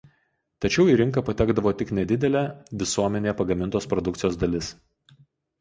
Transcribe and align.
Tačiau 0.65 0.85
į 0.93 0.95
rinką 1.01 1.23
patekdavo 1.27 1.73
tik 1.81 1.91
nedidelė 1.99 2.43
visuomenėje 2.85 3.35
pagamintos 3.43 3.89
produkcijos 3.93 4.41
dalis. 4.47 4.73